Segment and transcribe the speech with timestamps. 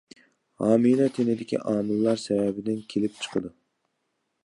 [0.63, 3.57] ھامىلە تېنىدىكى ئامىللار سەۋەبىدىن كېلىپ چىقىدۇ.